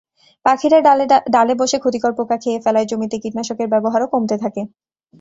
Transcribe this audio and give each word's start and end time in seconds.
পাখিরা 0.45 0.77
ডালে 1.33 1.53
বসে 1.61 1.77
ক্ষতিকর 1.79 2.11
পোকা 2.17 2.37
খেয়ে 2.43 2.63
ফেলায় 2.65 2.89
জমিতে 2.91 3.17
কীটনাশকের 3.23 3.67
ব্যবহারও 3.73 4.11
কমতে 4.13 4.35
থাকে। 4.43 4.61